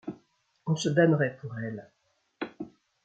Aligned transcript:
On 0.65 0.75
se 0.75 0.89
damnerait 0.89 1.37
pour 1.39 1.53
elle... 1.59 1.87